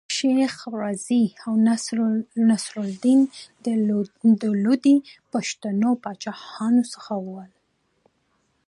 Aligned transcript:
شېخ 0.15 0.53
رضي 0.83 1.23
او 1.45 1.51
نصر 2.49 2.77
لودي 2.85 3.15
د 4.41 4.45
لودي 4.65 4.95
پښتنو 5.31 5.89
د 5.95 5.99
پاچاهانو 6.03 6.81
څخه 6.93 7.13
ول. 7.29 7.51